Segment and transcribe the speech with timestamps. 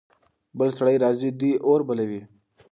[0.57, 1.29] بل سړی راځي.
[1.39, 2.21] دوی اور بلوي.